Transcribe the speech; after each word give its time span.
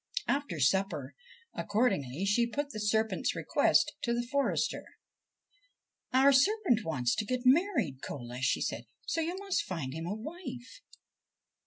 After 0.27 0.59
supper, 0.59 1.13
accordingly, 1.53 2.25
she 2.25 2.47
put 2.47 2.71
the 2.71 2.79
serpent's 2.79 3.35
request 3.35 3.93
to 4.01 4.15
the 4.15 4.25
forester.' 4.25 4.83
Our 6.11 6.33
serpent 6.33 6.83
wants 6.83 7.13
to 7.13 7.23
get 7.25 7.45
married, 7.45 8.01
Cola/ 8.01 8.41
she 8.41 8.61
said;' 8.61 8.87
so 9.05 9.21
you 9.21 9.37
must 9.37 9.61
find 9.61 9.93
him 9.93 10.07
a 10.07 10.15
wife.' 10.15 10.81